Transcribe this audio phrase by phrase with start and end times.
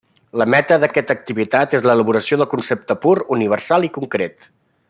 [0.41, 4.53] La meta d'aquesta activitat és l'elaboració del concepte pur, universal i concret.